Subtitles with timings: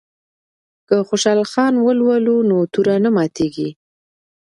[0.87, 3.69] که خوشحال خان ولولو نو توره نه ماتیږي.